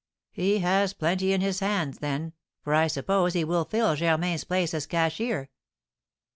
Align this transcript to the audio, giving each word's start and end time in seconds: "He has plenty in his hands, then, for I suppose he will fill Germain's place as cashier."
"He 0.31 0.57
has 0.61 0.93
plenty 0.93 1.31
in 1.31 1.41
his 1.41 1.59
hands, 1.59 1.99
then, 1.99 2.33
for 2.63 2.73
I 2.73 2.87
suppose 2.87 3.33
he 3.33 3.43
will 3.43 3.65
fill 3.65 3.93
Germain's 3.95 4.43
place 4.45 4.73
as 4.73 4.87
cashier." 4.87 5.51